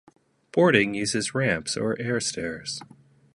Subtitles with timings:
[0.51, 2.81] Boarding uses ramps or airstairs.